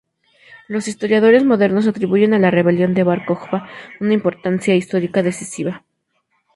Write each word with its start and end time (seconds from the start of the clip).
Los 0.67 0.87
historiadores 0.87 1.45
modernos 1.45 1.85
atribuyen 1.87 2.33
a 2.33 2.39
la 2.39 2.49
rebelión 2.49 2.95
de 2.95 3.03
Bar 3.03 3.23
Kojba 3.23 3.69
una 3.99 4.15
importancia 4.15 4.73
histórica 4.73 5.21
decisiva. 5.21 5.83